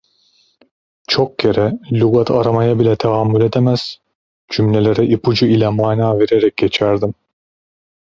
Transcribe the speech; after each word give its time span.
Çok 1.07 1.35
kere 1.39 1.71
lügat 1.91 2.31
aramaya 2.31 2.79
bile 2.79 2.95
tahammül 2.95 3.41
edemez, 3.41 3.99
cümlelere 4.51 5.05
ipucu 5.05 5.45
ile 5.45 5.69
mana 5.69 6.19
vererek 6.19 6.57
geçerdim. 6.57 7.13